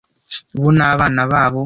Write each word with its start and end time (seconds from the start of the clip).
bo 0.59 0.69
n'abana 0.77 1.21
babo 1.31 1.59